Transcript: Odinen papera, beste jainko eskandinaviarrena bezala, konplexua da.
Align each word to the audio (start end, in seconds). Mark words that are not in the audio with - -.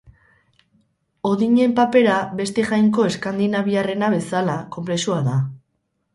Odinen 1.31 1.75
papera, 1.79 2.15
beste 2.39 2.65
jainko 2.71 3.07
eskandinaviarrena 3.11 4.11
bezala, 4.17 4.59
konplexua 4.79 5.21
da. 5.31 5.39